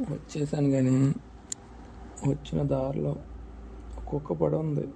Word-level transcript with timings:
వచ్చేసాను 0.00 0.70
కానీ 0.70 1.14
వచ్చిన 2.28 2.62
దారిలో 2.62 3.16
కుక్క 4.08 4.32
పడి 4.32 4.56
ఉంది. 4.56 4.88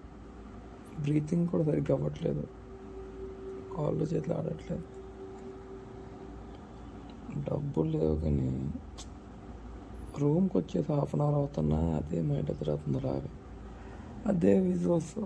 బ్రీతింగ్ 1.01 1.49
కూడా 1.49 1.65
సరిగ్గా 1.65 1.95
అవ్వట్లేదు. 1.97 2.47
కాళ్ళు 3.77 4.05
చేతులు 4.05 4.35
ఆడట్లేదు. 4.35 4.83
డబ్బులు 7.51 7.91
లేవు 7.91 8.17
కానీ 8.17 8.73
రూమ్కి 10.19 10.59
వచ్చేసి 10.59 10.93
హాఫ్ 10.93 11.15
అన్ 11.15 11.23
అవర్ 11.23 11.35
అవుతున్నా 11.35 11.77
అదే 11.77 12.23
మైండ్ 12.23 12.59
తిరుగుతుంది 12.59 12.99
రావి 12.99 13.31
అదే 14.27 14.61
విజువల్స్. 14.61 15.21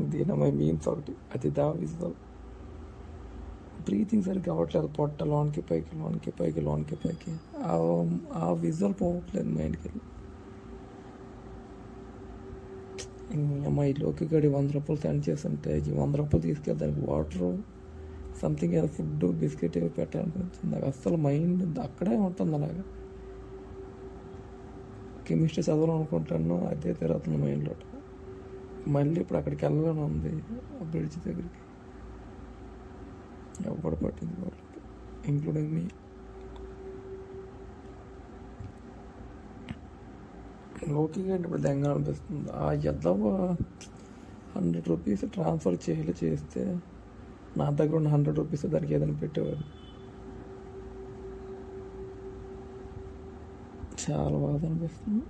దీని 0.00 0.32
మై 0.32 0.50
మీన్స్ 0.50 0.88
ఒకటి. 0.88 1.16
అది 1.34 1.50
దా 1.50 1.70
విజువల్. 1.70 2.14
బ్రీతింగ్ 3.86 4.22
సరిగ్గా 4.22 4.52
అవ్వట్లేదు. 4.52 4.86
పొట్ట 4.86 5.22
లోనికి 5.22 5.60
పైకి 5.60 5.96
లోనికి 5.96 6.30
పైకి 6.30 6.60
లోనికి 6.60 6.96
పైకి. 6.96 7.36
ఆ- 7.58 8.18
ఆ 8.32 8.52
విజువల్ 8.52 8.94
పోవట్లేదు 9.00 9.48
మైండ్కి. 9.48 9.90
వెళ్ళి 13.30 13.66
అమ్మ 13.66 13.84
లోకి 13.84 14.34
గడి 14.34 14.48
వంద 14.48 14.70
రూపాయలు 14.70 15.00
సెండ్ 15.00 15.28
చేస్తుంటే 15.28 15.78
ఈ 15.78 15.90
వంద 15.90 16.14
రూపాయలు 16.14 16.40
తీసుకెళ్ళి 16.40 16.86
దానికి 16.86 17.10
వాటర్ 17.10 17.62
సంథింగ్ 18.42 18.74
ఏదో 18.74 18.86
ఫుడ్ 18.86 19.38
బిస్కెట్ 19.38 19.78
ఏదో 19.78 19.88
పెట్టాలనిపించింది 19.88 20.74
నాకు 20.74 20.86
అస్సలు 20.86 21.16
మైండ్ 21.16 21.78
అక్కడే 21.78 22.16
ఉంటుంది 22.16 22.56
అలాగా 22.56 22.84
కెమిస్ట్రీ 25.26 25.64
చదవాలనుకుంటాను 25.64 26.66
అదే 26.66 26.92
తిరుగుతుంది 26.92 27.38
మైండ్లో 27.38 27.74
మళ్ళీ 28.88 29.20
ఇప్పుడు 29.20 29.38
అక్కడికి 29.38 29.66
వెళ్ళాలని 29.66 30.00
ఉంది 30.00 30.42
ఆ 30.80 30.84
బ్రిడ్జ్ 30.84 31.28
దగ్గరికి. 31.28 31.75
ఎవరు 33.64 33.96
పట్టింది 33.96 34.36
వాళ్ళకి 34.40 34.80
ఇంక్లూడింగ్ 35.28 35.72
మీ 35.72 35.84
లోకి 40.88 41.20
అంటే 41.32 41.44
ఇప్పుడు 41.44 41.62
దెంగ 41.62 41.84
అనిపిస్తుంది? 41.86 42.50
ఆ 42.50 42.72
ఎద్దవ 42.72 43.22
హండ్రెడ్ 44.56 44.88
రూపీస్ 44.88 45.24
ట్రాన్స్ఫర్ 45.26 45.78
చేయాలి 45.86 46.14
చేస్తే 46.24 46.62
నా 47.56 47.70
దగ్గర 47.70 47.96
ఉన్న 47.96 48.08
హండ్రెడ్ 48.08 48.38
రూపీస్ 48.38 48.66
దానికి 48.66 48.94
ఏదైనా 48.94 49.16
పెట్టేవారు. 49.20 49.64
చాలా 54.04 54.36
బాధ 54.38 54.64
అనిపిస్తుంది. 54.64 55.24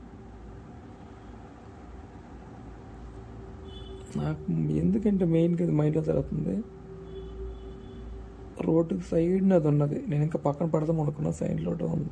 నాకు 4.17 4.53
ఎందుకంటే 4.53 5.25
మెయిన్గా 5.25 5.73
మైండ్లో 5.73 6.03
జరుగుతుంది. 6.03 6.57
రోడ్డుకి 8.67 9.01
సైడ్ 9.01 9.53
అది 9.53 9.69
ఉన్నది. 9.69 10.05
నేను 10.09 10.23
ఇంకా 10.23 10.39
పక్కన 10.39 10.67
పడదాం 10.67 11.01
అనుకున్నా 11.01 11.31
సైడ్ 11.31 11.65
రోడ్ 11.65 11.83
ఉంది. 11.83 12.09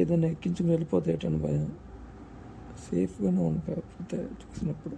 ఏదైనా 0.00 0.28
ఎక్కించుకుని 0.28 0.70
వెళ్ళిపోతే 0.70 1.12
ఏంటని 1.12 1.38
భయం. 1.38 1.72
సేఫ్గానే 2.90 3.42
ఉంది 3.42 3.60
కాకపోతే 3.60 4.16
చూసినప్పుడు. 4.16 4.96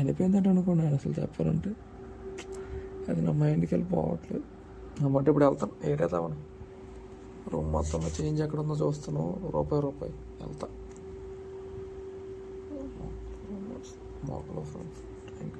చనిపోయిందంటే 0.00 0.50
అనుకున్నాను 0.50 0.94
అసలు 0.94 1.14
చెప్పాలంటే. 1.20 1.70
అది 3.08 3.20
నా 3.20 3.32
మైండ్కి 3.32 3.74
వెళ్ళిపోవట్లేదు. 3.74 4.44
కాబట్టి 5.00 5.30
ఇప్పుడు 5.30 5.44
వెళ్తాను. 5.44 5.90
ఏడేద్దామని 5.90 6.34
రూమ్ 7.50 7.72
మొత్తంలో 7.72 8.24
చేంజ్ 8.24 8.42
ఎక్కడ 8.42 8.60
ఉందో 8.60 8.86
చూస్తాను. 8.86 9.50
రూపాయి 9.50 9.82
రూపాయి. 9.82 10.12
వెళ్తా. 10.12 10.68
మోకలో 14.24 14.62
ఫ్రెండ్స్ 14.62 15.42
ఇంక 15.42 15.52